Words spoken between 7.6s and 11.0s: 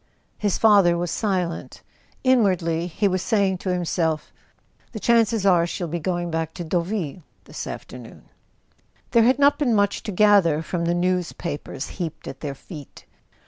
afternoon." There had not been much to gather from the